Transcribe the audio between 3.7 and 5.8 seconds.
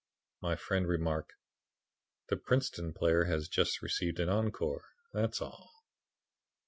received an encore, that's all.'